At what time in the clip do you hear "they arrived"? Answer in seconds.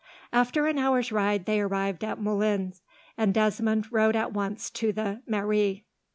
1.45-2.03